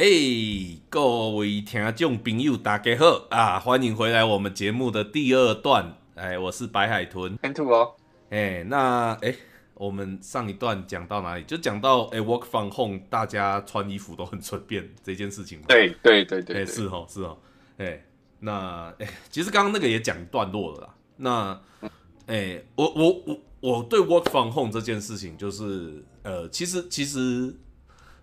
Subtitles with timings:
[0.00, 3.58] 嘿，各位听众朋友，大家好啊！
[3.58, 5.96] 欢迎回来我们节目的第二段。
[6.14, 7.96] 哎，我是白海豚，N two 哦。
[8.30, 9.34] 哎，那哎，
[9.74, 11.42] 我们上一段讲到哪里？
[11.42, 15.60] 就讲到哎，work from home，大家穿衣服都很随便这件事情。
[15.66, 17.36] 对对对对，哎，是哦是哦。
[17.78, 18.04] 哎，
[18.38, 20.94] 那哎，其实刚刚那个也讲段落了啦。
[21.16, 21.60] 那
[22.26, 27.52] 哎，我我我我对 work from home 这件事情，就是呃，其实其实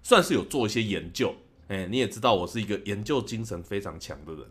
[0.01, 1.35] 算是有做一些研究。
[1.67, 4.43] 哎，你也知道我是一个研究精神非常强的人，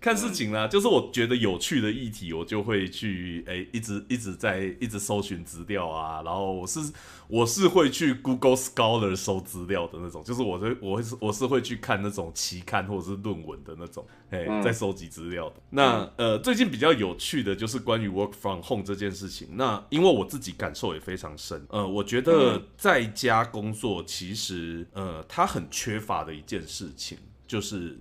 [0.00, 6.80] 看事情啦，就是我觉得有趣的议题，我就会去诶，一直一直在一直搜寻资料啊，然后我是
[7.28, 15.56] 我是会去 Google Scholar 搜资料的那种，就是我是我会是我是会去看那种期刊或者是论文的那种，诶，在收集资料的。
[15.70, 25.46] 那呃，最近比较有趣的就是关于 Work from Home 这件事情，那因为我自己感受也非常深，呃，我觉得在家工作其实呃它。
[25.52, 27.98] 很缺乏的一件事情，就是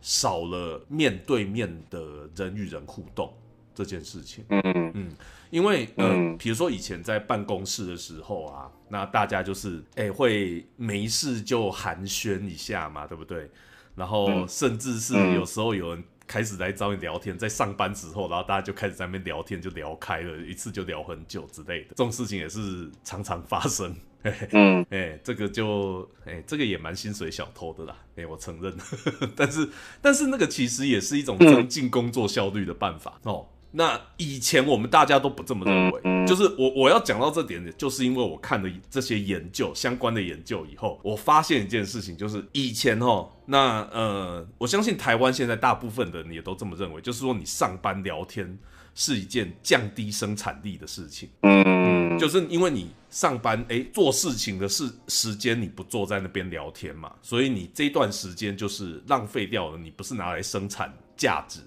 [0.00, 3.32] 少了面对面的人与人互动
[3.74, 4.44] 这件事情。
[4.48, 4.60] 嗯。
[4.92, 5.08] 嗯，
[5.50, 13.48] 因为嗯，比如说以前在办公室的时候啊，那大家就是哎会没事就寒暄一下嘛，对不对？
[13.94, 23.92] 然后甚至是有时候有人开始来找你聊天，在上班之后，然后大家就开始在那边聊天，就聊开了，一次就聊很久之类的，这种事情也是常常发生。
[24.52, 28.72] 嗯，哎，这个就，哎，这个也蛮薪水小偷的啦，哎，我承认，
[29.34, 29.68] 但是，
[30.00, 33.48] 但是那个其实也是一种增进工作效率的办法哦。
[33.72, 48.58] 那以前我们大家都不这么认为，就是我我要讲到这点，就是因为我看了这些研究相关的研究以后，我发现一件事情，就是以前哦，那呃，我相信台湾现在大部分的人也都这么认为，就是说你上班聊天
[48.94, 51.28] 是一件降低生产力的事情。
[51.42, 61.60] 嗯，就是因为你上班哎做事情的事时间你不坐在那边聊天嘛，所以你这段时间就是浪费掉了，你不是拿来生产价值，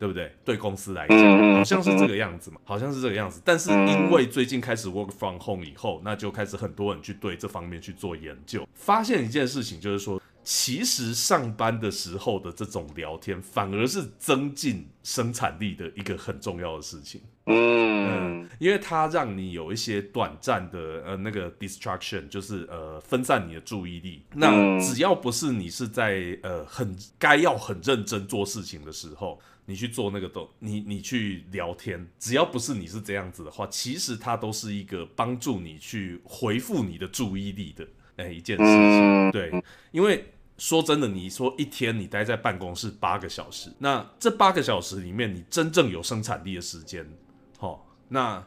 [0.00, 0.34] 对不对？
[0.44, 3.40] 对公司来讲，好像是这个样子嘛，好像是这个样子。
[3.44, 10.20] 但是因为最近开始 work from home 以后，那就开始很多人去对这方面去做研究，发现一件事情，就是说。
[10.42, 17.20] 其实上班的时候的这种聊天，反而是增进生产力的一个很重要的事情。
[17.44, 24.24] 嗯，因为它让你有一些短暂的呃那个 distraction，就是呃分散你的注意力。
[24.34, 37.86] 那只要不是你是在呃很该要很认真做事情的时候，你去做那个都你你去聊天，只要不是你是这样子的话，其实它都是一个帮助你去回复你的注意力的。
[38.16, 39.50] 哎，一件事情，对，
[39.92, 47.08] 因为说真的，你说一天你待在办公室八个小时，那这八个小时里面，你真正有生产力的时间，
[47.56, 48.46] 好，那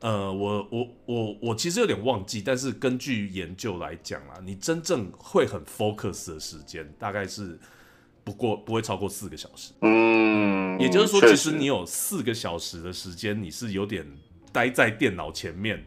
[0.00, 7.56] 呃，我我我我其实有点忘记，但是根据研究来讲啊，你真正会很 focus 的时间，大概是
[8.24, 14.06] 不过不会超过四个小时，嗯，也就是说，其实你有四个小时的时间，你是有点
[14.52, 15.84] 待在电脑前面，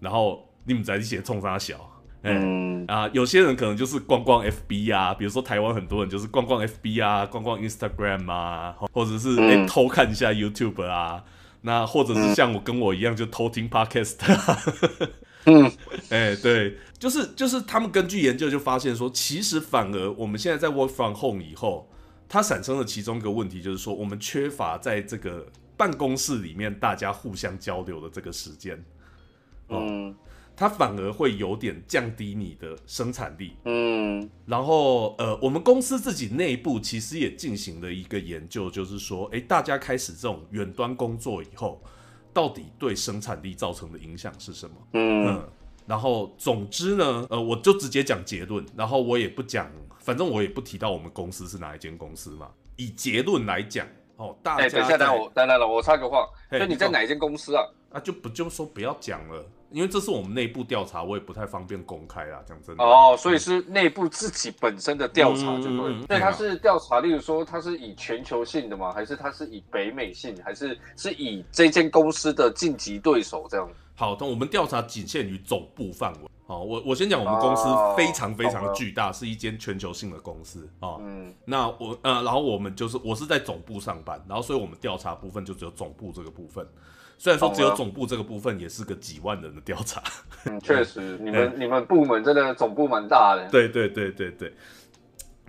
[0.00, 1.90] 然后你们在一起冲他小。
[2.22, 2.84] 嗯。
[2.88, 11.24] 啊，有些人可能就是逛逛 FB 啊，比如说台湾很多人就是逛逛 FB 啊，逛逛 Instagram 啊，或者是哎偷看一下 YouTube 啊，
[11.62, 14.16] 那或者是像我跟我一样就偷听 Podcast。
[15.46, 15.70] 嗯，
[16.10, 21.90] 哎，对，就是就是他们根据研究就发现说，其实反而我们现在在 Work from Home 以后，
[22.28, 28.84] 它产生的其中一个问题就是说，我们缺乏在这个办公室里面大家互相交流的这个时间。
[29.68, 30.14] 嗯。
[30.54, 41.82] 它反而会有点降低你的生产力，嗯，然后呃，我们公司自己内部其实也进行了一个研究，就是说，哎，大家开始这种远端工作以后，
[42.32, 44.76] 到底对生产力造成的影响是什么？
[44.94, 45.42] 嗯，
[45.86, 52.50] 然后总之呢，呃，我就直接讲结论，然后我也不讲，反正我也不提到我们公司是哪一间公司嘛。
[52.76, 57.62] 以结论来讲，哦，大家，等一下，等我，等等了，我插个话，就你在哪一间公司啊？
[57.92, 59.44] 啊，就不就说不要讲了。
[59.72, 62.40] 因为这是我们内部调查，我也不太方便公开啦。
[62.46, 65.96] 讲真的哦，所以是内部自己本身的调查就对。
[66.08, 68.92] 那它是调查，例如说它是以全球性的吗？
[68.92, 70.36] 还是它是以北美性？
[70.44, 73.68] 还是是以这间公司的晋级对手这样？
[73.94, 76.30] 好，那我们调查仅限于总部范围。
[76.46, 77.64] 好，我我先讲，我们公司
[77.96, 80.96] 非常非常巨大，是一间全球性的公司啊。
[81.00, 86.66] 嗯，那我呃，然后我们就是我是在总部上班，然后所以我们调查部分就只有总部这个部分。
[87.22, 90.02] 虽然说只有总部这个部分，也是个几万人的调查。
[90.46, 93.48] 嗯，确实，你们你们部门真的总部蛮大的。
[93.48, 94.52] 对对对对对，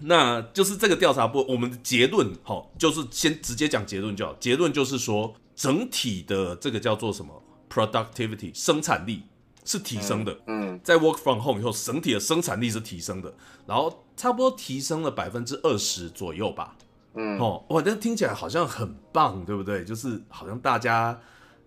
[0.01, 4.35] 那就是这个调查部，我们的结论，好，就是先直接讲结论就好。
[4.39, 9.23] 结论就是说，整体的这个叫做什么 productivity 生产力，
[9.65, 10.37] 是提升的。
[10.45, 13.33] 嗯在 work from home 以后，整体的生产力是提升的，
[13.65, 16.75] 然后差不多提升了百分之二十左右吧。
[17.15, 19.83] 嗯哦，哇，这听起来好像很棒，对不对？
[19.83, 21.19] 就是好像大家，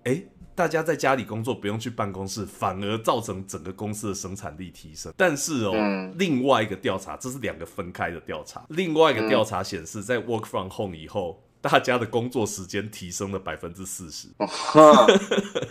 [0.06, 0.22] 哎，
[0.54, 5.12] 大家在家里工作不用去办公室，反而造成整个公司的生产力提升。
[5.16, 8.64] 但是哦，嗯另外一个调查，这是两个分开的调查。
[8.68, 14.28] 另外一个调查显示，在 work from home 以后，大家的工作时间提升了百分之四十。
[14.38, 15.06] 哈，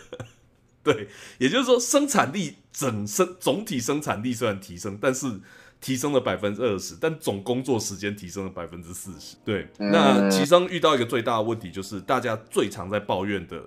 [0.84, 1.08] 对，
[1.38, 5.40] 也就是说，生产力整生总体生产力虽然提升，但是
[5.80, 9.38] 提升了百分之二十，但总工作时间提升了百分之四十。
[9.46, 13.64] 对，那其中遇到一个最大的问题，就是大家最常在抱怨的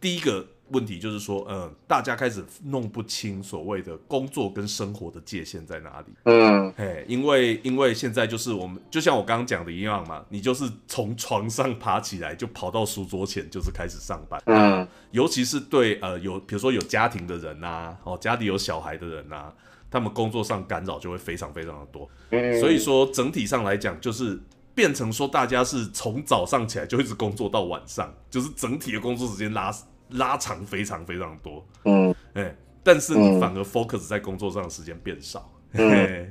[0.00, 6.06] 第一个问题，就是说，嗯、大家开始弄不清所谓的工作跟生活的界限在哪里。
[6.24, 14.40] 嗯哎，因为因为现在就是我们，就像我刚刚讲的一样嘛，你就是从床上爬起来就跑到书桌前，就是开始上班。
[14.46, 19.52] 嗯尤其是对呃有比如说有家庭的人呐、哦家里有小孩的人呐、
[19.90, 22.08] 他们工作上干扰就会非常非常的多。
[22.30, 24.38] 嗯，所以说整体上来讲，就是
[24.74, 29.74] 变成说大家是从早上起来就一直工作到晚上，就是整体的工作时间拉
[30.10, 31.66] 拉长非常非常多。
[31.84, 35.50] 嗯哎，但是你嗯反而 focus 在工作上的时间变少。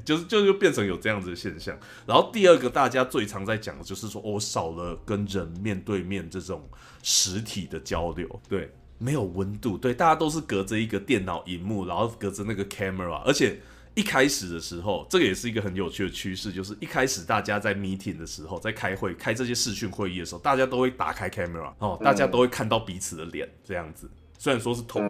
[0.03, 1.77] 就是就就变成有这样子的现象。
[2.05, 6.67] 然后第二个大家最常在讲的就是说，我、少了跟人面对面这种
[7.01, 13.61] 实体的交流，对，没有温度，对，大家都是隔着一个电脑荧幕，然后隔着那个 camera，而且。
[13.95, 24.09] 一开始的时候，这个也是一个很有趣的趋势，就是一开始大家在 meeting 的时候，在开会、开这些视讯会议的时候，大家都会打开 camera 哦，大家都会看到彼此的脸，这样子。
[24.37, 25.01] 虽然说是透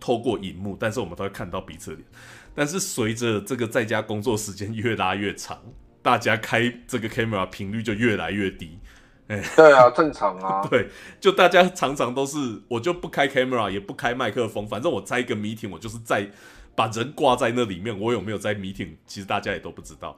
[0.00, 2.08] 透过荧幕，但是我们都会看到彼此的脸。
[2.54, 5.60] 但是随着这个在家工作时间越拉越长，
[6.00, 8.78] 大家开这个 camera 频率就越来越低。
[9.26, 10.88] 哎对啊，正常啊， 对，
[11.20, 16.30] 就大家常常都是，我就不开 camera，也不开麦克风，反正我在一个 meeting，我就是在
[16.78, 20.16] 把人挂在那里面，我有没有在 meeting，其实大家也都不知道。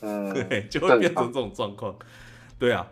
[0.00, 1.94] 嗯 对，就会变成这种状况。
[2.58, 2.88] 对啊，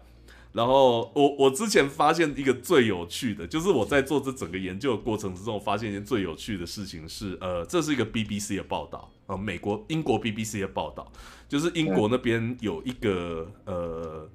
[0.53, 11.11] 然后我我之前发现一个最有趣的，就是我在做这整个研究的过程之中，我发现一件最有趣的事情是，呃，这是一个 BBC 的报道，呃，美国英国 BBC 的报道，
[11.49, 14.31] 就是英国那边有一个呃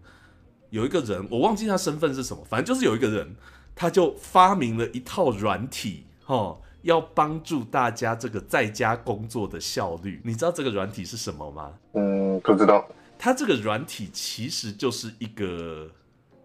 [0.70, 3.38] 有一个人，我忘记他身份是什么，反正就是有一个人，
[3.74, 6.60] 他就发明了一套软体，哦。
[6.82, 11.74] 要帮助大家这个在家工作的效率，你知道这个软体是什么吗？
[11.94, 12.88] 嗯，不知道，
[13.18, 15.90] 它这个软体其实就是一个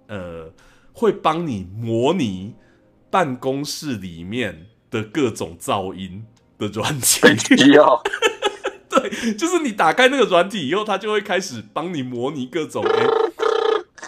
[0.08, 0.50] 呃，
[0.92, 2.54] 会帮你模拟
[3.10, 6.24] 办公室里面的各种噪音
[6.58, 7.36] 的软体。
[7.38, 8.02] 需要，
[8.90, 13.06] 对，就是你打开那个软体以后，它就会开始帮你模拟各种哎、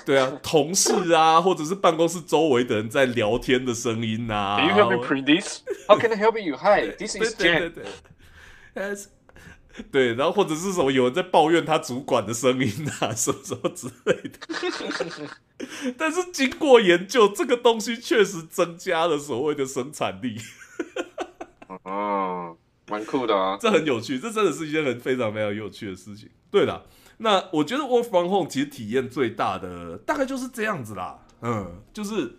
[0.07, 4.57] 对啊，同事啊，或者是办公室周围的人在聊天的声音啊。
[4.57, 5.63] Can you help me print this?
[5.89, 6.57] How can I help you?
[6.57, 7.73] Hi, this is Jan.
[9.93, 14.39] 对然后或者是什么有人在抱怨他主管的声音啊，什么什么之类的。
[15.99, 20.39] 但是经过研究，这个东西确实增加了所谓的生产力，
[21.85, 22.57] 嗯，
[22.89, 23.59] 蛮酷的啊。
[23.61, 26.31] 这很有趣，这真的是一件很非常非常有趣的事情。
[26.51, 26.87] 对了，
[27.19, 32.39] 那我觉得 work from home 其实体验最大的大概就是这样子啦，嗯，就是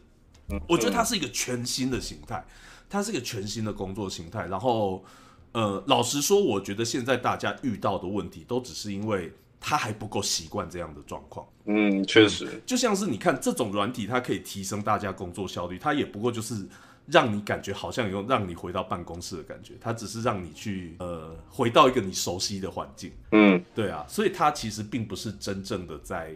[0.68, 2.45] 我觉得它是一个全新的形态，
[2.89, 4.45] 它是一个全新的工作形态。
[4.47, 5.03] 然后，
[5.51, 11.47] 呃，老实说，我觉得现在大家遇到的问题，都只是因为他还不够习惯这样的状况。
[11.66, 16.68] 嗯，确实，就像是你看这种软体，它可以提升大家工作效率，它也不过就是
[17.07, 23.11] 让你感觉好像有让你回到办公室的感觉，它只是让你去呃回到一个你熟悉的环境。
[23.31, 26.35] 嗯对啊，所以它其实并不是真正的在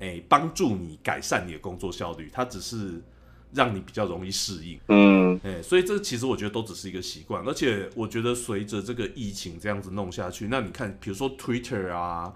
[0.00, 3.00] 诶帮助你改善你的工作效率，它只是
[3.52, 4.78] 让你比较容易适应。
[4.88, 12.34] 嗯诶、所以这其实我觉得都只是一个习惯，而且我觉得随着这个疫情这样子弄下去，那你看，比如说 Twitter 啊，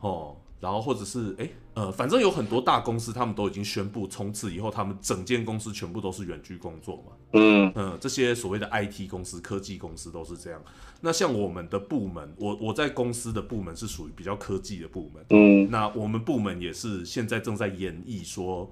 [0.00, 7.12] 哦，然后或者是哎、呃，反正有很多大公司，他们都已经宣布从此以后，他们整间公司全部都是远距工作嘛。
[7.32, 10.60] 嗯嗯，这些所谓的 IT 公司、科技公司都是这样。
[11.00, 18.68] 那像我们的部门，我我在公司的部门是属于比较科技的部门，嗯那我们部门也是现在正在演绎说，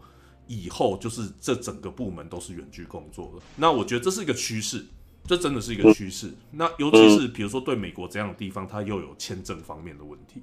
[0.49, 3.43] 以后就是这整个部门都是远距工作了。
[3.55, 4.85] 那我觉得这是一个趋势，
[5.25, 6.33] 这真的是一个趋势。
[6.51, 10.43] 那尤其是比如说对美国这样的地方，它又有签证方面的问题，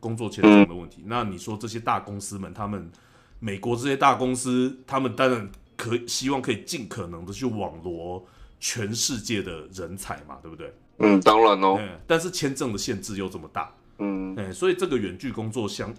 [0.00, 1.02] 工作签证的问题。
[1.06, 2.90] 那你说这些大公司们，他们
[3.38, 8.26] 美国这些大公司，他们当然可以希望可以尽可能的去网罗
[8.60, 10.74] 全世界的人才嘛，对不对？
[10.98, 15.94] 嗯，当然哦，嗯，但是签证的限制又这么大，嗯哎、所以这个远距工作相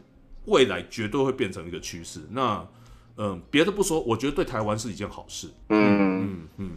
[0.45, 2.21] 未来绝对会变成一个趋势。
[2.31, 2.67] 那
[3.15, 5.49] 嗯，别的不说，我觉得对台湾是一件好事。
[5.69, 6.71] 嗯嗯嗯，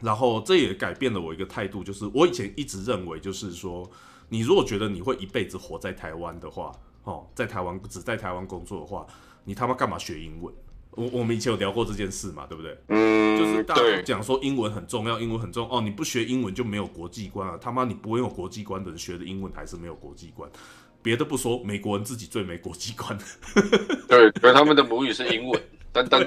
[0.00, 3.88] 然后这也改变了我一个态度，就是我以前一直认为，就是说，
[4.30, 6.72] 你如果觉得你会一辈子活在台湾的话，
[7.04, 9.06] 哦，在台湾只在台湾工作的话，
[9.44, 10.54] 你他妈干嘛学英文？
[10.92, 12.76] 我我们以前有聊过这件事嘛，对不对？
[12.88, 17.56] 嗯，就是大讲说英文很重要，英文很重要哦，你不学英文就没有国际观啊！
[17.60, 20.50] 他妈你不会有国际观的人学的英文还是没有国际观。
[21.00, 23.16] 别的不说，美国人自己最没国际观。
[24.08, 26.20] 对，可是他们的母语是英文， 等等，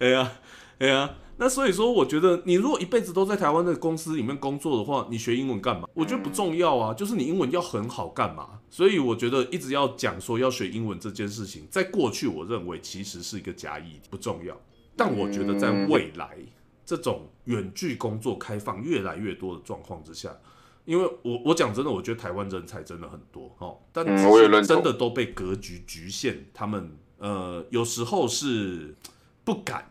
[0.00, 0.32] 哎呀，
[0.78, 5.88] 哎呀，那所以说，我觉得你如果一辈子都在台湾的公司里面工作的话，你学英文干嘛？
[5.94, 8.60] 我觉得不重要啊，就是你英文要很好干嘛？
[8.68, 14.60] 所以我觉得一直要讲说要学英文这件事情，在过去我认为其实是一个假议题，不重要。
[14.96, 16.36] 但我觉得在未来，
[16.84, 20.36] 这种远距工作开放越来越多的状况之下，
[20.84, 28.96] 因为我我讲真的，我觉得台湾人才真的很多哦，但嗯这些我也认同真的都被格局局限，他们呃有时候是
[29.44, 29.88] 不敢，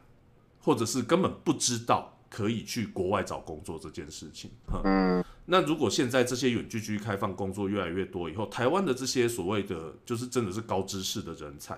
[0.68, 4.52] 或者是根本不知道可以去国外找工作这件事情。
[4.68, 11.78] 哈嗯，那如果现在这些远距居开放工作越来越多以后，台湾的这些所谓的就是真的是高知识的人才，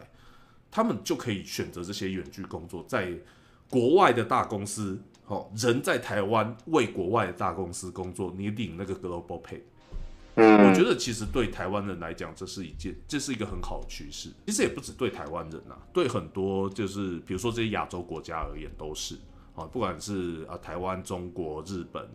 [0.71, 3.13] 他们就可以选择这些远距工作，在
[3.69, 9.61] 国外的大公司，哦，人在台湾为国外的大公司工作，你领那个 global pay，
[10.39, 14.29] 嗯，我觉得其实对台湾人来讲，这是一件，这是一个很好的趋势。
[14.47, 19.15] 其实也不止对台湾人啊，对很多就是比如说这些亚洲国家而言都是
[19.55, 22.09] 啊，不管是啊台湾、中国、日本、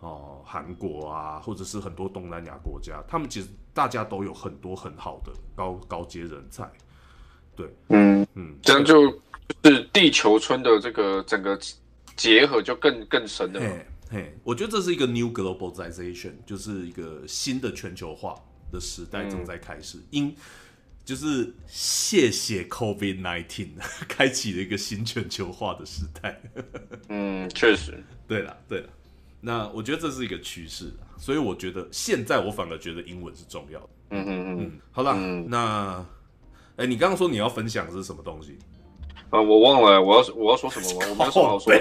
[0.00, 6.70] 哦韩国啊，或者是很多东南亚国家，他们其实大家都有很多很好的高高阶人才。
[7.54, 9.08] 对嗯，嗯，这样就
[9.62, 11.58] 就是地球村的这个整个
[12.16, 13.66] 结合就更更深了嘛。
[14.16, 18.34] 嘿，我觉得这是一个 new globalization，就是一个新的全球化
[18.72, 19.98] 的时代正在开始。
[20.10, 20.34] 因
[21.04, 23.72] 就是谢谢 COVID nineteen，
[24.08, 26.40] 开启了一个新全球化的时代。
[27.10, 28.88] 嗯，确实，对了，对了，
[29.42, 33.88] 那我觉得这是一个趋势啊，所以我觉得现在我反而觉得英文是重要的。
[34.12, 36.06] 嗯嗯嗯，嗯，好了，嗯那
[36.76, 38.56] 哎、你刚刚说你要分享的是什么东西？
[39.30, 41.06] 啊，我忘了我要我要说什么吗？
[41.10, 41.80] 我没有什么好说的。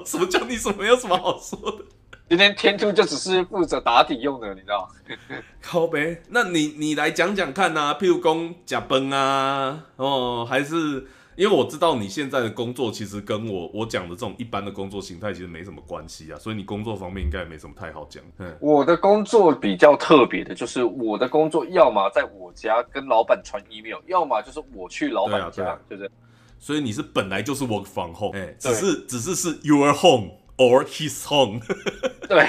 [0.06, 1.84] 什么叫你什么有什么好说的？
[2.28, 5.36] 今天天兔就只是负责打底用的，你知道吗？
[5.62, 11.06] 靠呗，那你你来讲讲看呐、譬如讲假崩啊，哦，还是
[11.36, 18.22] 因为我知道你现在的工作其实跟我我讲的这种一般的工作形态其实没什么关系啊，所以你工作方面应该也没什么太好讲。
[18.36, 26.10] 嗯，我的工作比较特别的，就是我的工作要么在我家跟老板传 email，要么就是我去老板家，对啊就是
[26.58, 31.60] 所以你是本来就是 work from home，哎、只是只是是 your home or his home。
[32.28, 32.46] 对。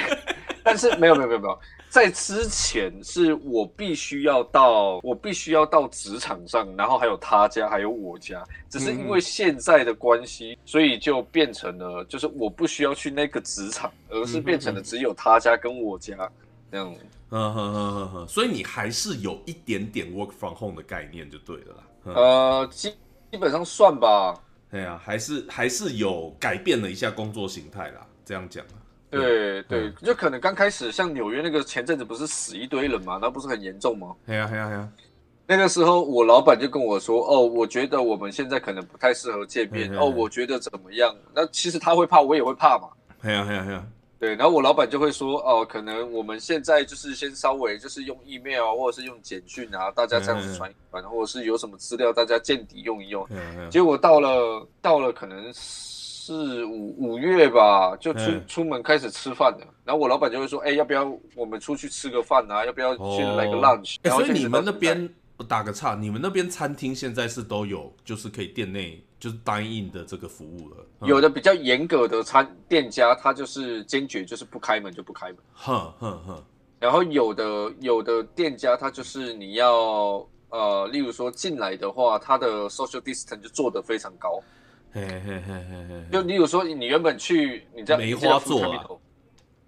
[0.61, 8.43] 但是没有没有没有没有，在之前是我必须要到，我必须要到职场上，然后还有他家，还有我家。
[8.69, 16.29] 只是因为现在的关系，所以就变成了，就是我不需要去那个职场，而是变成了只有他家跟我家
[16.69, 16.93] 这样。
[17.31, 21.83] 嗯哼哼哼哼，所以你还是有一点点 work from home 的概念就对了啦。
[22.05, 22.93] 嗯，呃，基
[23.31, 24.35] 基本上算吧。
[24.71, 28.77] 对啊，还是还是有改变了一下工作形态啦，这样讲啊。
[29.09, 34.15] 对对，就可能刚开始像纽约那个前阵子不是死一堆人嘛，那不是很严重吗？
[34.27, 34.89] 哎呀哎呀哎呀，
[35.47, 41.15] 那个时候我老板就跟我说，哦，我觉得我们现在可能不太适合见面，哦，我觉得怎么样？
[41.33, 42.89] 那其实他会怕，我也会怕嘛。
[43.21, 43.87] 哎呀哎呀哎呀，
[44.19, 53.25] 对，然后我老板就会说，哦，可能我们现在就是先稍微就是用 email 啊或者是用简讯啊，大家这样子传一传，或者是有什么资料大家见底用一用。
[53.31, 59.65] 哎呀哎呀，结果到了到了可能是五五月吧，就出嗯出门开始吃饭了。
[59.85, 62.65] 然后我老板就会说，哎，要不要我们出去吃个饭啊？
[62.65, 65.09] 要不要去来个哦 lunch？、哎、然后所以你们那边
[65.39, 70.85] 我打个岔，你们那边餐厅现在是都有，就是可以店内就是 dine in 的这个服务了。
[70.99, 75.37] 嗯有的比较严格的餐店家，他就是坚决就是不开门就不开门。
[75.53, 76.43] 哼哼哼，
[76.77, 84.43] 然后有的有的店家，他就是你要呃，例如说进来的话，他的 social distance 就做得非常高。
[84.91, 88.85] 嘿嘿嘿嘿嘿就嘿例如说，你原本去你在梅花座啊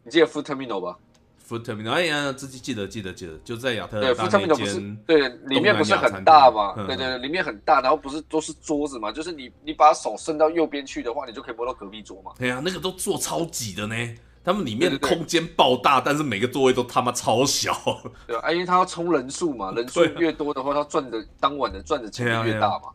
[0.03, 0.97] 你记得 Food Terminal 吧？
[1.51, 6.73] ，food terminal，哎呀，自己记得记得记得，就在亚特对，Food 兰大那 Terminal 不是间，对，里面不是很大嘛？
[6.75, 9.11] 对对对，里面很大，然后不是都是桌子嘛？
[9.11, 12.31] 就是你你把手伸到右边去的话，你就可以摸到隔壁桌嘛。
[12.37, 13.95] 对呀，那个都坐超挤的呢，
[14.43, 17.73] 他们里面对对对空间爆大，但是每个座位都他妈超小。
[18.25, 22.89] 对啊，因为他要冲人数嘛， 人数越多的话，他赚的当晚的赚的钱就越大嘛。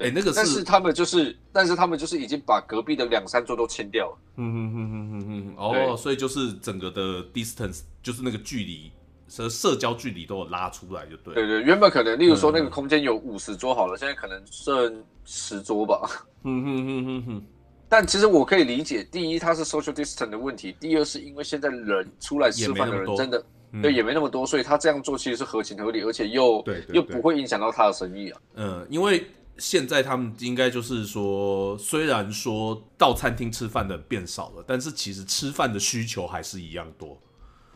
[0.00, 4.18] 哎、那个是但是他们就是，但是他们就是已经把隔壁的两三桌都签掉了。
[4.36, 8.90] 嗯哼哼哼哼哼，哦，所以就是整个的 distance，就是那个距离，
[9.28, 11.34] 社社交距离都有拉出来，就对了。
[11.34, 16.08] 对对，原本可能，例如说嗯那个空间有五十桌好了，现在可能剩十桌吧。
[16.44, 17.42] 嗯哼哼哼哼，
[17.88, 23.44] 但其实我可以理解，第一，它是 social distance 的问题；第二，是因为现在人出来吃饭的人真的
[23.82, 28.40] 对也没那么多，所以他这样做其实是合情合理，而且又对又不会影响到他的生意啊。
[28.54, 29.24] 嗯，因为
[29.60, 37.16] 现在他们应该就是说，虽然说到餐厅吃饭的变少了，但是其实吃饭的需求还是一样多。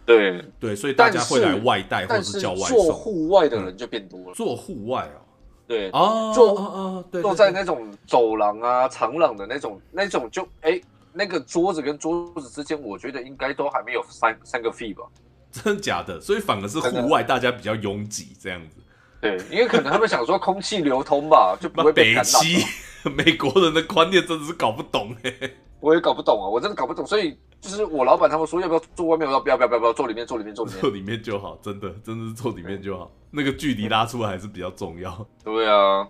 [0.06, 2.76] 对对，所以大家会来外带或者是叫外送。
[2.76, 4.34] 做户外的人就变多了。
[4.34, 5.20] 做户外哦。
[5.66, 10.78] 对哦，坐哦对，坐在那种走廊啊、长廊的那种，那种就哎，
[11.12, 15.04] 那个桌子跟桌子之间，我觉得应该都还没有三三个 feet 吧？
[15.50, 16.20] 真的假的？
[16.20, 18.76] 所以反而是户外大家比较拥挤这样子。
[19.24, 23.12] 对，因为可能他们想说空气流通吧， 就不会被感染。
[23.14, 25.32] 美国人的观念真的是搞不懂哎，
[25.80, 27.36] 我也搞不懂啊，我真的搞不懂，所以。
[27.64, 35.26] 就是我老板他们说要不要坐外面，我要不要不要不要不要坐里面坐里面坐里面坐里面就好，真的真的是坐里面就好，那个距离拉出来还是比较重要。
[35.42, 36.06] 对啊，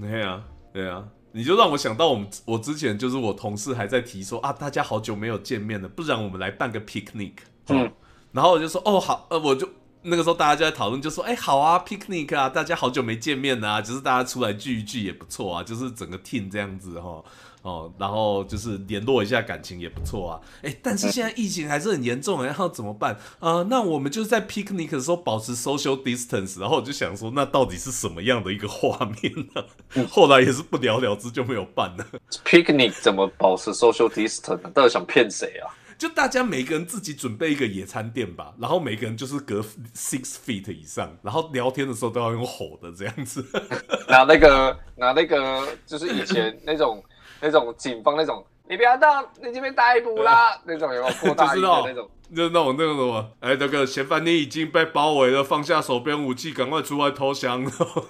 [0.00, 7.32] 对啊，对啊，你就让我想到我们我之前就是我同事还在提说啊，大家好久没有见面了，不然我们来办个 picnic。
[7.70, 7.90] 嗯，
[8.30, 9.68] 然后我就说哦好，呃我就
[10.02, 17.22] 那个时候大家就在讨论，就说哎好啊 picnic 啊，大家好久没见面啊，就是大家出来聚一聚也不错啊，就是整个 team 这样子哈。
[17.62, 23.64] 哦，然后就是联络一下感情也不错啊，哎，但是现在疫情还是很严重，然后怎么办啊？
[23.70, 30.04] 那我们就是在 picnic 的时候保持 social distance，然后我就想说，那到底是什么样的一个画面呢？
[30.08, 32.04] 后来也是不了了之，就没有办了。
[32.44, 34.58] picnic 怎么保持 social distance？
[34.72, 35.70] 到底想骗谁啊？
[36.02, 39.60] 就大家每个人自己准备一个野餐垫吧，然后每个人就是隔
[39.94, 43.44] six feet 以上，然后聊天的时候都要用吼的这样子，
[44.08, 47.02] 拿那个拿那个就是以前那种。
[47.44, 52.08] 那种警方那种，你不要到，你这边逮捕啦，那种有没有扩大的那种？
[52.32, 57.68] 就是那种那个什么，哎，那个嫌犯你已经被包围了，放下手边武器，赶快出来投降。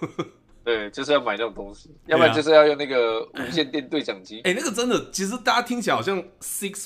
[0.63, 4.43] 对，就是要买那种东西，要不然就是要用那个无线电对讲机。
[4.43, 6.85] 哎，那个真的，其实大家听起来好像 six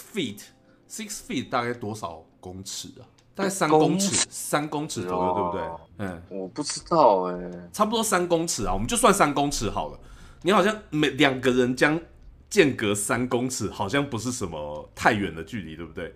[0.89, 3.05] feet，six feet 大概多少公尺啊？
[3.35, 6.07] 大概三公尺，三公尺左右，对不对？
[6.07, 9.99] 嗯，我不知道哎，差不多三公尺啊，我们就算三公尺好了。
[10.43, 12.01] 你好像每两个人将。
[12.49, 16.15] 间隔三公尺，好像不是什么太远的距离，对不对？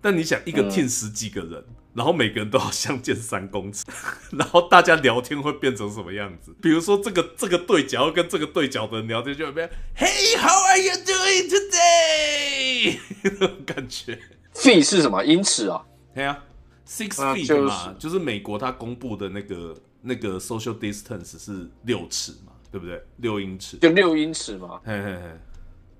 [0.00, 1.64] 但你想，一个 team 十几个人，
[1.98, 3.84] 然后每个人都要相见三公尺，
[4.30, 6.54] 然后大家聊天会变成什么样子？
[6.62, 12.98] 比如说，这个这个对角跟这个对角的人聊天就会变，Hey, how are you doing today？
[13.24, 14.16] 那种感觉。
[14.54, 15.24] feet 是什么？
[15.24, 15.84] 英尺啊？
[16.14, 16.44] 对啊
[16.86, 23.02] ，six feet 嘛，就是美国它公布的那个那个 social distance 是六尺嘛，对不对？
[23.16, 24.80] 六英尺，就六英尺嘛。
[24.84, 25.22] 嘿嘿嘿。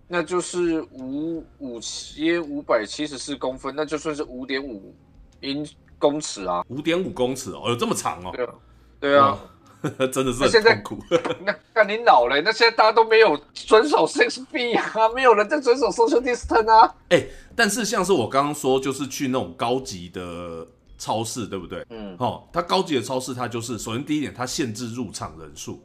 [0.07, 4.95] 那就是五五千五百七十四公分，那就算是五点五
[5.41, 8.33] 英公尺啊，五点五公尺哦，有这么长哦？
[8.35, 8.55] 对啊，
[9.01, 9.39] 对啊，
[10.13, 11.05] 真的是很痛苦。
[11.45, 16.95] 那那你老了，那现在大家都没有遵守 six feet 啊， 没有人在遵守 social distance 啊。
[17.11, 20.67] 哎，但是像是我刚刚说，就是去那种高级的
[20.99, 21.85] 超市，对不对？
[21.91, 25.83] 嗯，哦，它高级的超市，它就是首先第一点，它限制入场人数。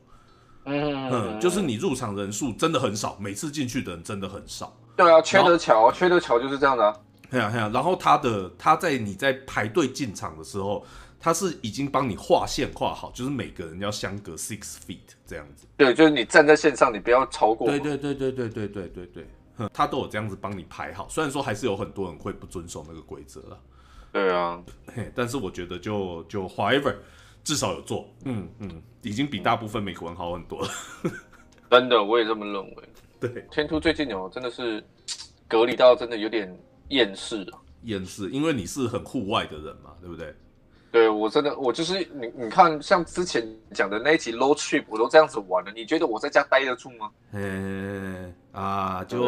[0.65, 4.75] 嗯，就是你入场人数真的很少，每次进去的人真的很少。
[4.95, 6.95] 对啊，缺德桥，缺德桥就是这样的啊。
[7.33, 7.69] 对啊，对啊。
[7.73, 10.85] 然后他的他在你在排队进场的时候，
[11.19, 15.65] 他是已经帮你划线画好，就是每个人要相隔 six feet 这样子。
[15.75, 17.67] 对，就是你站在线上，你不要超过。
[17.67, 19.27] 对对对对对对对对对，
[19.73, 21.07] 他都有这样子帮你排好。
[21.09, 23.59] 虽然说还是有很多人会不遵守那个规则了。
[24.11, 24.63] 对啊，
[24.95, 26.95] 嘿，但是我觉得就就 however。
[27.45, 30.69] 至少有做，嗯嗯，已经比大部分美国人好很多了。
[31.69, 32.89] 真的，我也这么认为。
[33.19, 34.81] 对，天突最近哦，真的是
[35.45, 36.57] 隔离到真的有点
[36.89, 37.59] 厌世了。
[37.83, 40.33] 厌世，因为你是很户外的人嘛，对不对？
[40.91, 47.09] 对我真的，我就是你，你看，像之前讲的那一集 low trip，我都这样子玩了，你觉得我在家待得住吗？
[47.31, 49.21] 嗯啊，就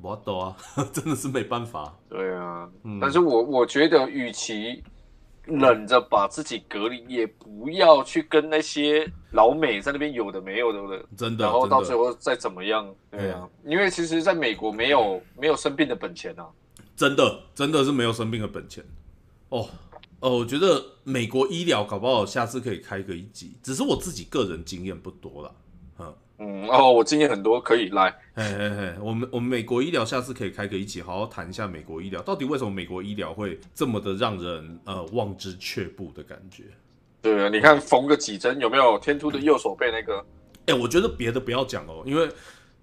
[0.00, 0.56] 我懂啊，
[0.92, 1.94] 真的是没办法。
[2.08, 2.68] 对啊，
[3.00, 4.82] 但是我我觉得，与其。
[5.44, 16.46] 忍着把自己隔离，也不要去跟那些老美在那边有的没有的，真的，然后到最后再怎么样，对啊，因为其实在美国没有没有生病的本钱啊，
[17.02, 18.84] 真的真的是没有生病的本钱，
[19.48, 19.68] 哦
[20.20, 25.54] 哦，我觉得美国医疗搞不好下次可以开个一集，只是我自己个人经验不多了。
[25.98, 28.08] 嗯嗯哦，我经验很多，可以来。
[28.36, 36.62] 嘿嘿嘿，我们我们美国医疗下次可以开个一集，好好谈一下美国医疗到底为什么美国医疗会这么的让人呃望之却步的感觉。
[37.20, 40.24] 对啊，你看缝个几针有没有天突的右手背那个？
[40.66, 42.28] 哎，我觉得别的不要讲哦，因为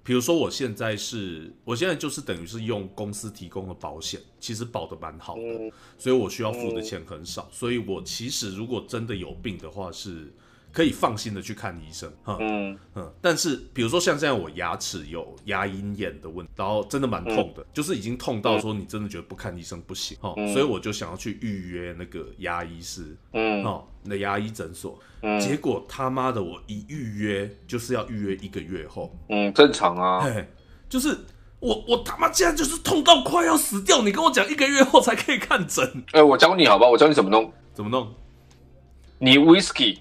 [0.04, 10.34] 比如说我现在是，我现在就是等于是用公司提供的保险，其实保的蛮好的，所以我需要付的钱很少，所以我其实如果真的有病的话是。
[10.72, 12.78] 可以放心的去看医生，哈，嗯。
[12.96, 20.48] 嗯，但是比如说像这样，我牙齿有牙龈炎的问题，然后真的蛮痛的，就是已经痛到说你真的觉得不看医生不行，哦，嗯。
[20.54, 23.64] 所以我就想要去预约那个牙医师，嗯。
[23.64, 25.40] 哦，那牙医诊所，嗯。
[25.40, 30.22] 结果他妈的我一预约就是要预约一个月后，嗯，正常啊。
[30.22, 30.48] 嘿，
[30.88, 31.18] 就是
[31.60, 37.52] 我我他妈现在就是痛到快要死掉，你跟我讲一个月后才可以看诊，哎、我教你好吧，我教你怎么弄。
[37.74, 38.14] 怎么弄？
[39.20, 39.98] 你 whisky，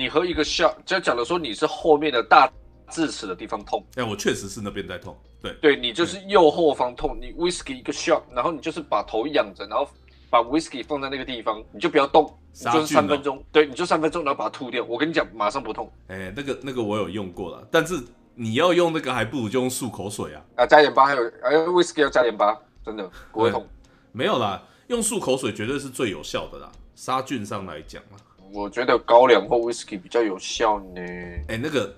[0.00, 2.50] 你喝一个 shot，就假如说你是后面的大
[2.88, 9.86] 智齿的地方痛，哎、我确实是那边在痛，对，对你就是右后方痛，你 whisky 一个 shot，然后你就是把头仰着，然后
[10.30, 14.82] 把 whisky 放在那个地方，你就不要动，你就是三分钟，对，你就三分钟，然后把它吐掉。
[14.88, 18.02] 我跟你讲，马上不痛哎、那个那个我有用过了，但是
[18.34, 20.66] 你要用那个还不如就用漱口水啊，啊！
[20.66, 23.68] 加点八，还有还有 whisky 要加点八，真的不会痛。
[24.12, 28.16] 没有啦，用漱口水绝对是最有效的啦，杀菌上来讲啊，
[28.52, 31.00] 我觉得高粱或 whisky 比较有效呢。
[31.48, 31.94] 哎、那个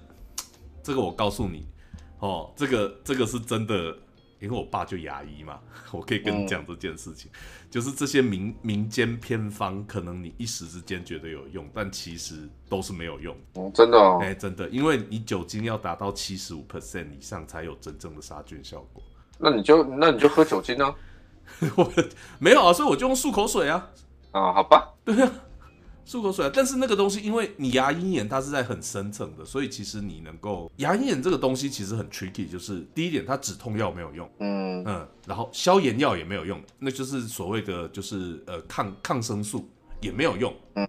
[0.83, 1.67] 这个我告诉你
[2.19, 3.75] 哦，这个这个是真的，
[4.41, 5.59] 因为我爸就牙医嘛，
[5.91, 7.31] 我可以跟你讲这件事情，
[7.71, 13.37] 就是这些民民间偏方，可能你一时之间觉得有用，但其实都是没有用。
[13.55, 14.35] 嗯，真的哦哎、。
[14.35, 19.03] 真的，因为你酒精要达到七十五 percent 以上才有真正的杀菌效果。
[19.39, 20.95] 那你就那你就喝酒精啊。
[21.77, 21.93] 我
[22.39, 23.91] 没有啊，所以我就用漱口水啊，
[24.31, 24.89] 啊，好吧。
[25.05, 25.33] 对啊，
[26.07, 26.51] 漱口水啊。
[26.55, 39.69] 但是那个东西，因为你牙龈炎它是在很深层的，所以其实你能够牙龈炎这个东西其实很 tricky，就是第一点，它止痛药没有用，嗯嗯，然后消炎药也没有用，那就是所谓的就是呃抗抗生素
[40.01, 40.89] 也没有用，嗯，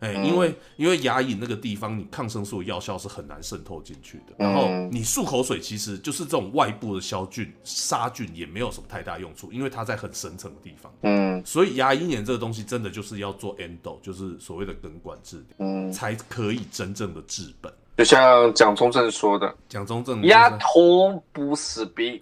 [0.00, 11.42] 哎、因为因为牙龈那个地方，你抗生素的药效是很难渗透进去的，然后嗯你漱口水其实就是这种外部的消菌杀菌也没有什么太大用处，因为它在很深层的地方，嗯。
[11.44, 17.72] 所以牙龈炎这个东西真的就是要做 endo，就是所谓的根管治疗，嗯，才可以真正的治本。
[17.96, 22.20] 就像蒋中正说的，蒋中正牙就是痛不是病，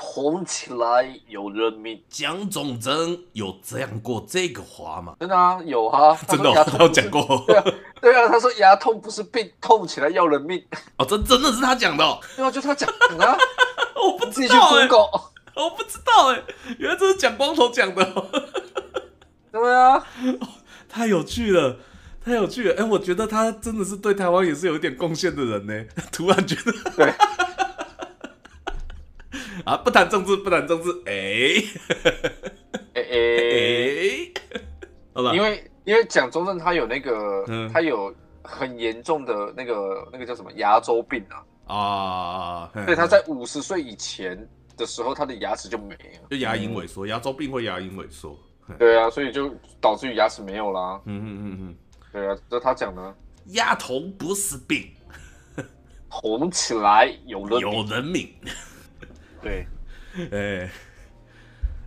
[0.00, 2.00] 痛起来有人命。
[2.08, 5.16] 蒋中正有这样过这个话吗？
[5.18, 7.44] 真的啊，有啊，真的、 他有讲过。
[7.48, 7.64] 对啊，
[8.00, 10.64] 对啊，他说牙痛不是病，痛起来要人命。
[10.98, 13.36] 哦，真真的是他讲的、哦，对啊，就他讲的啊，
[14.00, 15.20] 我不知道哎、Google。
[15.56, 16.40] 我不知道哎、
[16.78, 18.30] 原来这是蒋光头讲的、 哦，
[19.50, 20.06] 对啊，
[20.88, 21.76] 太有趣了，
[22.24, 22.76] 太有趣了！
[22.80, 25.84] 哎、我觉得他真的是对台湾也是有一点贡献的人呢。
[26.12, 27.12] 突然觉得，对，
[29.64, 31.64] 啊，不谈政治，不谈政治，哎、诶、
[32.94, 34.32] 哎、诶、
[35.14, 37.68] 好了，因为因为蒋中正他有那个，嗯。
[37.72, 41.24] 他有很严重的那个那个叫什么牙周病
[41.66, 44.36] 啊，啊，所以他在五十岁以前
[44.76, 46.28] 的时候，他的牙齿就没了。
[46.30, 48.38] 就牙龈萎缩，牙周病会牙龈萎缩。
[48.78, 51.00] 对啊，所以就导致于牙齿没有啦。
[51.04, 51.76] 嗯嗯嗯嗯，
[52.12, 53.14] 对啊，这他讲的，
[53.48, 54.90] 牙痛不是病，
[56.08, 58.30] 红起来有人有人命。
[59.42, 59.66] 对，
[60.30, 60.70] 哎、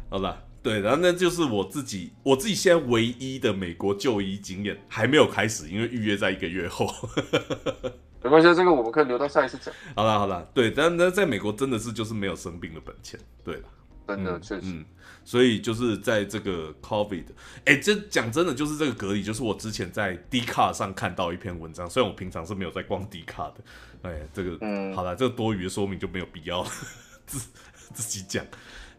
[0.09, 6.87] 好了，对，然后那就是我自己，我自己现在唯一的美国就医经验还没有开始，因为预约在一个月后。
[8.23, 9.73] 没关系，这个我们可以留到下一次讲。
[9.95, 13.63] 好了好了，对，但那在美国真的是就是没有生病的本钱，对了，
[14.07, 14.85] 真的确实，嗯，
[15.25, 17.23] 所以就是在这个 COVID，
[17.65, 23.55] 哎、这讲真的就是这个隔离，就是我之前在 d 卡上看到一篇文章，虽然我平常是没有在逛 d 卡的，
[24.03, 26.63] 哎，这个，嗯好了，这个多余的说明就没有必要
[27.31, 27.49] 自
[27.93, 28.45] 自己讲。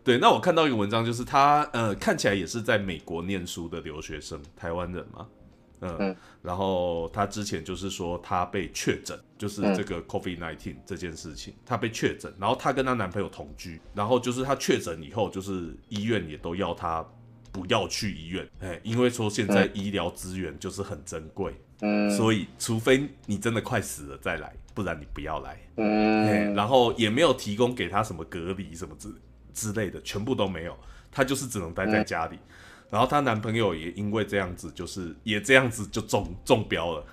[0.05, 5.29] 对，那我看到一个文章，就是他呃看起来也是在美国念书的留学生，台湾人嘛，
[5.81, 6.17] 嗯，嗯。
[6.43, 17.07] 然后他之前就是说他被确诊，就是嗯这个 COVID nineteen 这件事情，他被确诊，然后她跟她男朋友同居，然后就是她确诊以后，就是医院也都要她
[17.53, 22.11] 不要去医院，哎，因为说现在医疗资源就是很珍贵，嗯。
[22.11, 25.51] 所以除非你真的快死了再来，不然你不要来。
[25.51, 29.15] 哎，嗯，然后也没有提供给他什么隔离什么之
[29.53, 30.75] 之类的，全部都没有，
[31.11, 32.39] 她就是只能待在家里。
[32.91, 37.05] 然后她男朋友也因为这样子，就是也这样子就中中标了，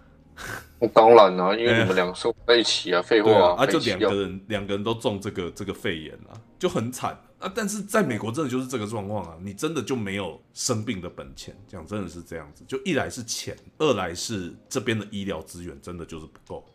[0.93, 7.51] 当然啦、因为你们两个生活在一起啊，废话对啊，啊就两个人两个人都中这个这个肺炎啊，就很惨啊。
[7.53, 16.65] 但是在美国真的就是这个状况啊，你真的就没有生病的本钱，讲真的是这样子，就一来是钱，二来是这边的医疗资源真的就是不够，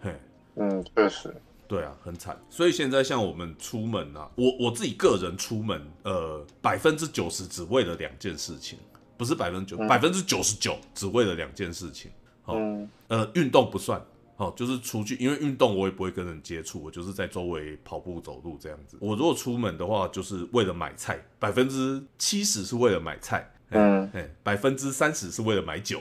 [0.00, 0.14] 嘿。
[0.60, 1.34] 嗯，确实，
[1.68, 2.36] 对啊，很惨。
[2.50, 8.76] 所以现在像我们出门啊，我我自己个人出门，呃，百分之九十只为了两件事情，
[9.16, 12.10] 不是百分之九，百分之九十九只为了两件事情。
[12.48, 14.02] 好、嗯呃，运动不算，
[14.36, 18.96] 好、就是出去，因为运动我也不会跟人接触，我就是在周围跑步走路这样子。
[19.00, 26.00] 我如果出门的话，就是为了买菜，百分之七十是为了买菜，嗯哎，百分之三十是为了买酒，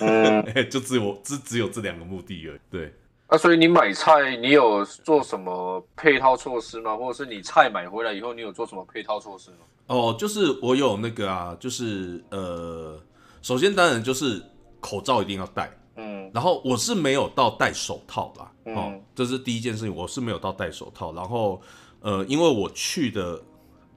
[0.00, 2.60] 嗯， 就只有只只有这两个目的而已。
[2.70, 2.94] 对，
[3.28, 6.96] 那所以你买菜，你有做什么配套措施吗？
[6.96, 9.58] 或者是你菜买回来以后，你有做什么配套措施吗？
[9.88, 12.98] 哦，就是我有那个啊，就是呃，
[13.42, 14.42] 首先当然就是
[14.84, 21.14] 口罩一定要戴，嗯然后我是没有到戴手套啦，哦嗯，这是第一件事情，我是没有到戴手套。
[21.14, 21.62] 然后
[22.00, 23.40] 呃，因为我去的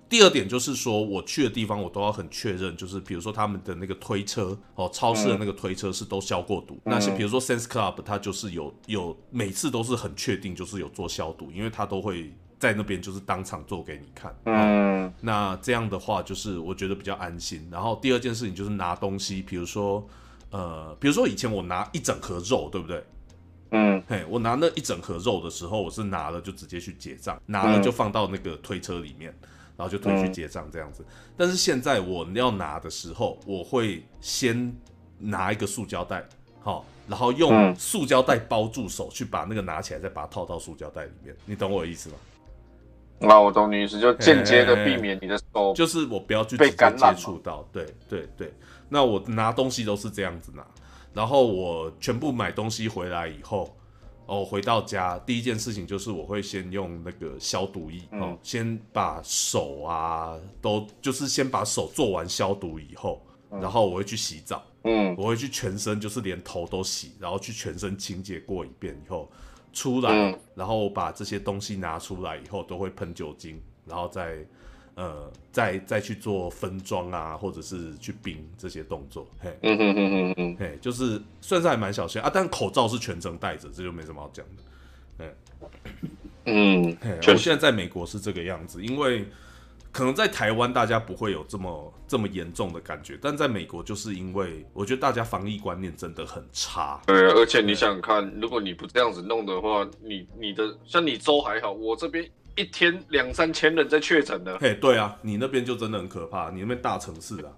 [0.07, 6.79] 第二点就是说，我去的地方我都要很确认，就是比如说他们的那个推车哦，超市的那个推车是都消过毒。
[6.85, 14.33] 那些比如说 Sense Club，它就是有有每次都是很确定就是有做消毒，因为它都会在那边就是当场做给你看。
[14.45, 17.67] 嗯那这样的话，就是我觉得比较安心。
[17.71, 20.05] 然后第二件事情就是拿东西，比如说，
[20.51, 23.03] 呃，比如说以前我拿一整盒肉，对不对？
[23.71, 29.35] 嗯嘿，我拿那一整盒肉的时候，我是拿了就直接去结账，拿了就放到那个推车里面，
[29.75, 31.05] 然后就推去结账这样子。
[31.35, 34.73] 但是现在我要拿的时候，我会先
[35.19, 36.25] 拿一个塑胶袋，
[36.61, 41.35] 好、然后用嗯塑胶袋包住手，去把那个拿起来，再把它套到塑胶袋里面。
[41.43, 42.15] 你懂我的意思吗？
[43.19, 46.85] 那我懂你意思，就间接的避免你的手就是我不要去被接
[47.17, 48.53] 触到，对对对。
[48.89, 50.65] 那我拿东西都是这样子拿，
[51.13, 53.75] 然后我全部买东西回来以后，
[54.25, 63.59] 哦，回到家第一件事情就是我会先用那个消毒液、哦嗯，先把手啊都就是先把手做完消毒以后，嗯。
[63.61, 65.15] 然后我会去洗澡，嗯。
[65.17, 69.31] 我会去全身就是连头都洗，然后去全身清洁过一遍以后
[69.73, 70.39] 出来，嗯。
[70.55, 74.45] 然后把这些东西拿出来以后都会喷酒精，然后再
[74.97, 79.57] 呃再再去做分装啊，或者是去冰这些动作，嘿。
[79.61, 85.33] 嗯哼哼哼哼，嘿，就是算是还蛮小心啊，但口罩是全程戴着，这就没什么好讲的。
[86.45, 89.25] 嗯嘿，确实，我现在在美国是这个样子，因为
[89.91, 97.01] 可能在台湾大家不会有这么这么严重的感觉，但在美国就是因为我觉得大家防疫观念真的很差。
[97.05, 107.53] 对，而且你想想看，如果你不这样子弄的话，你你的像你州还好，我这边一天两三千人在确诊的，嘿，对啊，你那边就真的很可怕，你那边大城市啊。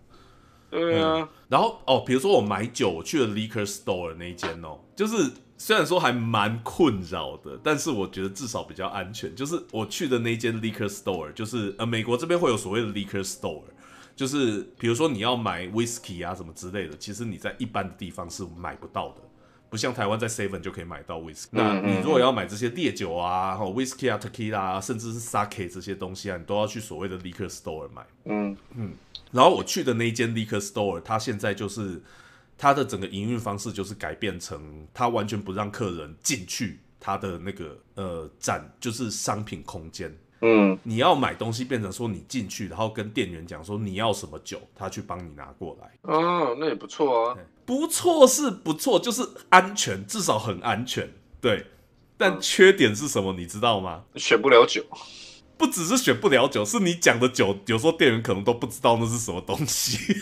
[0.69, 9.35] 对啊，然后哦，比如说我买酒，我去了 liquor store 那一间哦，就是虽然说还蛮困扰的，但是我觉得至少比较安全。
[9.35, 13.63] 就是我去的那间 liquor store，就是呃美国这边会有所谓的 liquor store，
[14.15, 19.21] 就是比如说你要买 whisky 啊什么之类的，其实你在一般的地方是买不到的。
[19.69, 28.05] 不像台湾在 Seven 就可以买到 whisky，那你如果要买这些烈酒啊、哦 whisky 啊、tequila 啊，甚至是 sake 这些东西啊，你都要去所谓的 liquor store 买。
[28.25, 28.57] 嗯
[29.31, 32.01] 然后我去的那一间 liquor store，它现在就是
[32.57, 40.11] 它的整个营运方式就是改变成，它完全不让客人进去它的那个呃展，就是商品空间。
[40.41, 45.87] 嗯你要买东西，变成说你进去，然后跟店员讲说你要什么酒，他去帮你拿过来。
[46.13, 51.11] 啊，那也不错啊，不错是不错，就是安全，至少很安全。
[51.41, 51.65] 对，
[52.17, 53.33] 但缺点是什么？
[53.33, 54.03] 你知道吗？
[54.15, 54.83] 选不了酒，
[55.57, 60.15] 不只是选不了酒，是你讲的酒，有时候店员可能都不知道那是什么东西。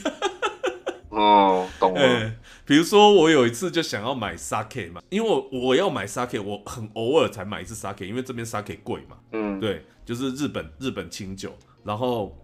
[1.09, 2.35] 哦，懂了， 哎，
[2.67, 9.17] 比如说我有一次就想要买 sake 嘛，因为我我要买 sake，我很偶尔才买一次 sake，因为这边 sake 贵嘛。
[9.31, 11.57] 嗯，对，就是日本日本清酒。
[11.85, 12.37] 然后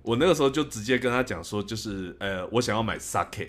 [0.00, 3.48] 我那个时候就直接跟他讲说，就是呃，我想要买 sake，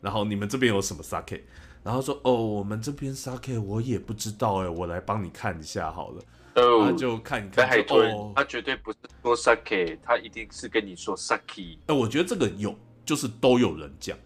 [0.00, 1.40] 然后你们这边有什么 sake？
[1.84, 6.22] 然后说哦，我们这边 sake 我也不知道哎，我来帮你看一下好了。
[6.52, 14.18] 他哦，就看一看哦，他绝对不是说 sake，他一定是跟你说 sake，哎、我觉得这个有，就是都有人讲，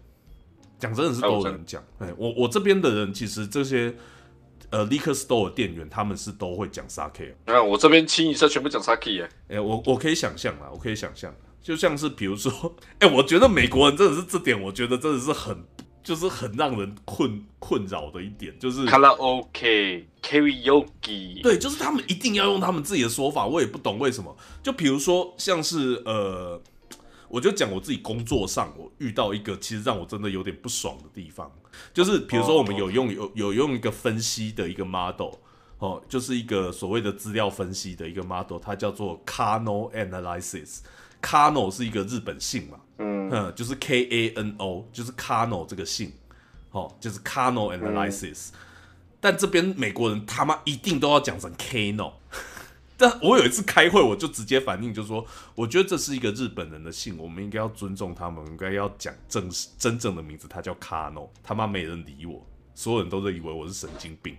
[0.79, 1.83] 讲真的是都有人讲。
[1.99, 3.95] 哎、我我这边的人其实这些
[4.69, 15.63] 呃 liquor store 的店员他们是都会讲 sake，你看我这边清一色全部讲 sake 耶，哎、我我可以想象啦，我可以想象，就像是比如说， 哎、我觉得美国人真的是这点，我觉得真的是很
[16.03, 24.35] 就是很让人困困扰的一点，就是卡拉 OK karaoke，对，就是他们一定要用他们自己的说法，我也不懂为什么。
[24.61, 26.61] 就比如说，像是呃，
[27.35, 31.51] 我就讲我自己工作上，我遇到一个其实让我真的有点不爽的地方，
[31.93, 35.33] 就是比如说我们有用有有用一个分析的一个 model。
[35.77, 40.79] 哦，就是一个所谓的资料分析的一个 model，它叫做 Kano Analysis。
[41.21, 46.13] Kano 是一个日本姓嘛，嗯嗯，就是 K A N O，就是 Kano 这个姓，
[46.71, 48.51] 哦，就是 Kano Analysis、
[49.19, 52.13] 但这边美国人他妈一定都要讲成 Kano。
[52.97, 61.27] 但我有一次开会，我就直接反映，就说，我觉得这是一个日本人的姓，我们应该要尊重他们，应该要讲正真正的名字，他叫 Kano。
[61.43, 64.37] 他妈没人理我，所有人都在以为我是神经病。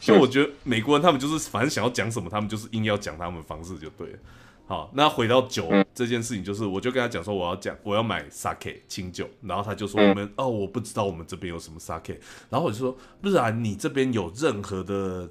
[0.00, 4.18] 所以我觉得美国人他们就是反正想要讲什么，他们就是硬要讲他们的方式就对了。
[4.66, 12.18] 好，那回到酒嗯这件事情，就是我就跟他讲说我要讲我要买 sake 清酒，然后他就说嗯我们、哦我不知道我们这边有什么 sake，
[12.50, 15.28] 然后我就说不然你这边有任何的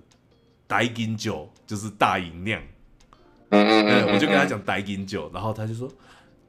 [0.68, 2.62] 白金酒，就是大吟酿，
[3.50, 5.90] 嗯嗯嗯，我就跟他讲白金酒，然后他就说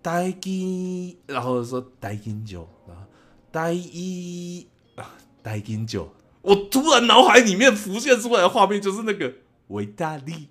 [0.02, 3.02] 白金，然后说白金酒，然后
[3.52, 9.32] 白一啊白金酒，我突然脑海里面浮现出来的画面就是那个
[9.68, 10.48] 维大利、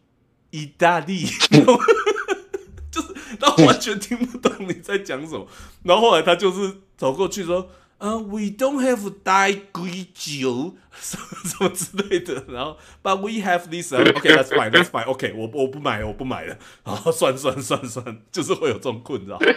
[0.52, 1.26] 意大利，
[2.90, 5.46] 就是他完全听不懂你在讲什么，
[5.84, 7.70] 然后后来他就是走过去说。
[8.00, 13.92] 呃、w e don't have 大贵酒什么 什么之类的，然后 But we have this.
[13.94, 15.06] OK, that's fine, that's fine.
[15.06, 16.58] OK，我我不买了，我不买了。
[16.84, 19.40] 然后算算算算，就是会有这种困扰。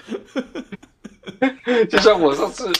[1.88, 2.70] 就像我上次，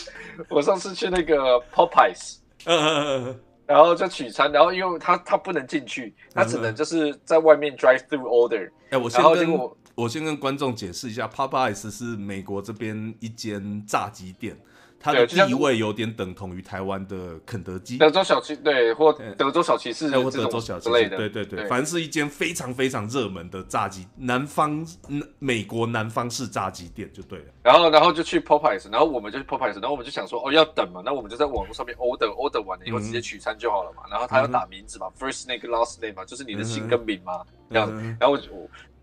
[0.49, 14.59] 我上次去那个 Popeyes，嗯嗯嗯然后就取餐，然后因为他他不能进去，他只能就是在外面 drive through order，哎、我先跟果我先跟观众解释一下，Popeyes 是美国这边一间炸鸡店，
[15.03, 17.97] 它的地位有点等同于台湾的肯德基。
[17.97, 27.45] 德州小骑对，或德州小骑士哎，或德州小骑士，之类的，对对对，反正是一间非常非常热门的炸鸡，南方嗯美国南方式炸鸡店就对了。
[27.63, 37.91] 然后然后就去 Popeyes，然后我们就去 Popeyes，然后我们就想说哦要等嘛，那我们就在网络上面 order order 完了以后嗯直接取餐就好了嘛，然后他要打名字嘛、f i r s t name 跟 last name 嘛，就是你的姓跟名嘛，这样。
[38.21, 38.49] 然后我就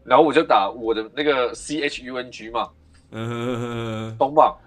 [0.03, 2.69] 然后我就打我的那个 C H U N G 嘛，
[3.11, 4.53] 嗯，东嘛，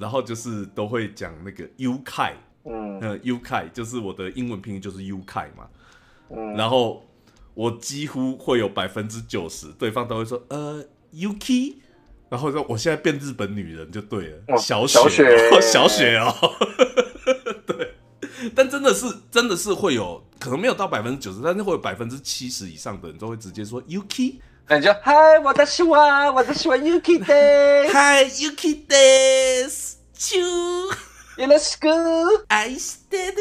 [0.00, 2.34] 然后就是都会讲那个 U K，
[2.64, 5.68] 嗯，呃，U K 就是我的英文拼音就是 U K 嘛，
[6.30, 7.06] 嗯，然后
[7.52, 10.82] 我几乎会有百分之九十对方都会说呃
[11.12, 11.76] Yuki，
[12.30, 15.60] 然后说我现在变日本女人就对了，哦小小雪雪。
[15.60, 16.32] 小雪 哦，
[17.66, 17.94] 对，
[18.54, 24.36] 但真的是真的是会有可能没有到百分之九十，但是会有百分之七十以上的人都会直接说 Yuki。
[24.72, 27.26] 那你就嗨，我的喜欢，我的喜欢 Yuki 的
[27.88, 33.34] Hi Yuki des，chu，You let's go，I stay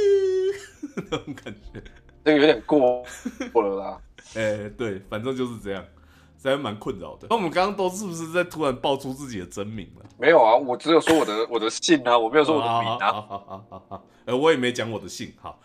[0.95, 1.83] 那种感觉。
[2.25, 3.05] 这个有点过
[3.53, 4.01] 过了啦。
[4.33, 5.83] 哎、对，反正就是这样，
[6.35, 7.27] 实在蛮困扰的。
[7.29, 10.05] 那我们刚刚都是不是在突然爆出自己的真名了？
[10.17, 13.11] 没有啊，我只有说我的 我的姓啊，我没有说我的名啊。
[13.11, 15.59] 好好好好好，呃，我也没讲我的姓，好，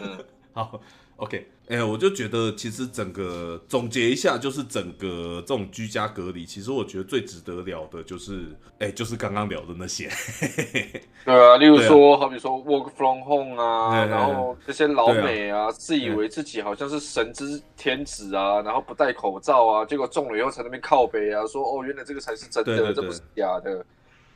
[0.00, 0.80] 嗯 好
[1.16, 8.44] ，OK，哎、我就觉得其实整个总结一下，就是整个这种居家隔离，其实我觉得最值得聊的就是，
[8.78, 10.08] 哎、就是刚刚聊的那些，
[11.24, 23.84] 对啊，例如说，好比说 work from home 啊，然后这些老美啊，自以为自己好像是神之天子啊，然后不戴口罩啊，结果中了以后才那边靠背啊，说哦，原来这个才是真的，这不是假的。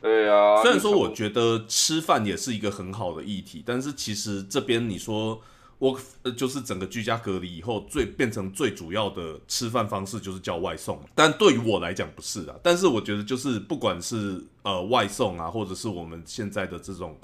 [0.03, 5.39] 对啊，虽然说我觉得吃饭也是一个很好的议题，但是其实这边你说
[5.81, 12.55] 我呃就是整个居家隔离以后最变成最主要的吃饭方式就是叫外送，但对于我来讲不是啊。
[12.63, 17.19] 但是我觉得就是不管是呃外送啊，或者是我们现在的这种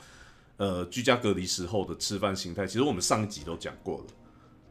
[0.57, 4.05] 呃居家隔离时候的吃饭形态，其实我们上一集都讲过了。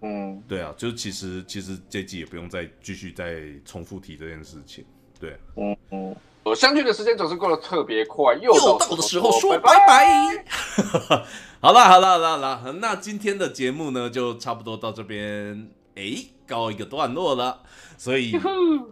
[0.01, 4.83] 嗯，对啊，就是其实其实这集也不用再继续再重复提这件事情。
[5.19, 10.45] 对，嗯嗯，我相聚的时间总是过得特别快，又又到到的时候说拜拜拜。
[11.59, 12.37] 好啦好啦好啦好
[12.71, 17.63] 啦，那今天的节目呢就差不多到这边，诶，告一个段落了。
[17.97, 18.39] 所以，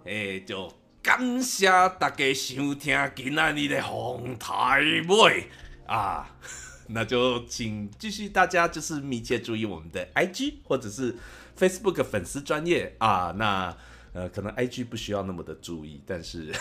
[0.05, 0.67] 诶，就
[1.03, 1.67] 感谢
[1.99, 5.47] 大家收听今仔日的红台妹
[5.85, 6.27] 啊。
[6.89, 11.15] 那就请继续，大家就是密切注意我们的 IG 或者是
[11.55, 13.31] Facebook 粉丝专业啊。
[13.37, 13.77] 那
[14.13, 16.51] 呃，可能 IG 不需要那么的注意，但是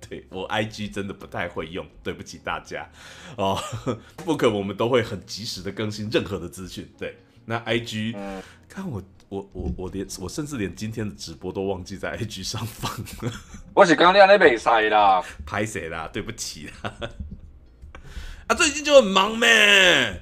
[0.00, 2.88] 对我 IG 真的不太会用，对不起大家
[3.36, 3.58] 哦。
[4.24, 6.90] book 我们都会很及时的更新任何的资讯。
[6.98, 12.90] 对，那 IG，、嗯看我我我我连我甚至连今天的直播都忘记在 IG 上放
[13.28, 13.32] 了，
[13.72, 16.08] 我是刚亮那比赛啦，拍谁啦？
[16.12, 16.92] 对不起啦。
[18.46, 19.48] 啊，最近就很忙咩，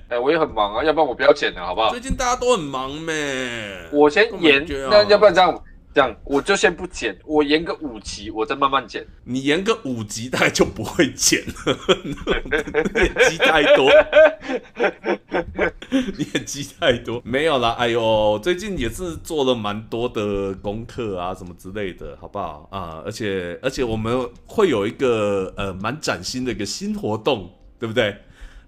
[0.09, 1.99] 哎，我也很忙啊，要不然我不要剪了，好不好最？
[2.01, 3.89] 近大家都很忙咩。
[3.93, 9.05] 我先延，那要不然这样，这样我就先不剪，我延个五集，我再慢慢剪。
[9.25, 11.79] 你延个五集，大概就不会剪了。
[12.95, 13.91] 你演技太多，
[16.17, 17.71] 你演技太多，没有啦。
[17.77, 23.03] 哎呦，最近也是做了蛮多的功课啊，什么之类的，好不好啊？
[23.05, 27.51] 而且而且我们会有一个呃蛮崭新的一个新活动，
[27.83, 28.11] 对不对？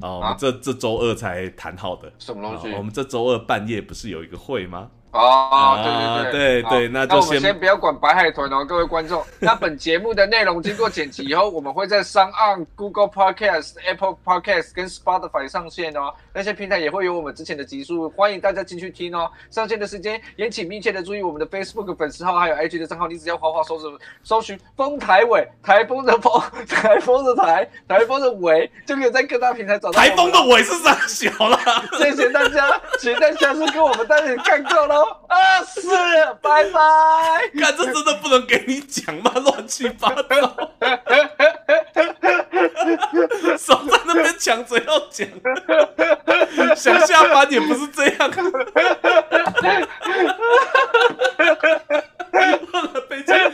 [0.01, 2.77] 啊，我们这这周二才谈好的，什么东西？
[2.77, 4.91] 我们这周二半夜不是有一个会吗？
[5.15, 9.25] 哦，对对对对对，那就先先不要管白海豚哦，各位观众。
[9.39, 16.13] 那本节目的内容经过剪辑以后，我们会在上岸 Google Podcast、Apple Podcast 跟 Spotify 上线哦。
[16.33, 19.31] 那些平台也会有我们之前的集数，欢迎大家进去听哦。
[19.51, 23.93] 上线的时间也请密切的注意我们的 Facebook 粉丝号还有 IG 的账号，你只要滑滑搜索
[24.25, 30.01] 搜寻“风台尾”，台风的风，台风的台，台风的尾，就可以在各大平台找到。
[30.01, 31.57] 台风的尾是啥小了？
[31.99, 35.04] 谢谢大家，期待下次跟我们单人看够喽。
[35.29, 35.81] 啊，是，
[36.43, 36.81] 拜拜。
[37.61, 39.31] 看，这真的不能给你讲吗？
[39.37, 40.25] 乱七八糟。
[43.59, 45.27] 手在那边抢着要讲，
[46.77, 48.31] 想下班也不是这样。
[52.73, 53.39] 好了，被抢。
[53.39, 53.45] 好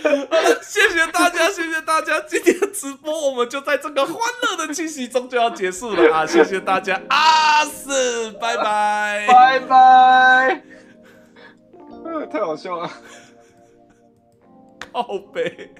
[0.41, 2.19] 了，谢谢大家，谢谢大家。
[2.21, 6.27] 今天直播我们就在这个欢乐的气息中就要结束了啊！
[6.27, 10.63] 谢谢大家，啊，是，拜拜，拜拜。
[12.31, 12.91] 太好笑了，
[14.93, 15.71] 靠背。